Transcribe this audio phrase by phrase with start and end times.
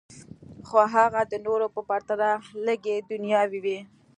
[0.67, 2.29] خو هغه د نورو په پرتله
[2.65, 3.79] لږې دنیاوي وې